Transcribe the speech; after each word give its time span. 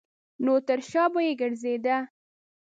نو 0.43 0.53
تر 0.67 0.79
شا 0.89 1.03
به 1.13 1.19
یې 1.27 1.33
ګرځېده. 1.41 1.97